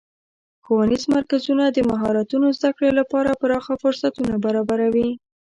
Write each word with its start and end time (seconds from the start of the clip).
ښوونیز 0.65 1.03
مرکزونه 1.15 1.65
د 1.71 1.77
مهارتونو 1.91 2.47
زدهکړې 2.57 2.91
لپاره 2.99 3.37
پراخه 3.41 3.73
فرصتونه 3.83 4.33
برابروي. 4.45 5.09